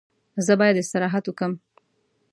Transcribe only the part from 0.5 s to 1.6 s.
باید استراحت وکړم.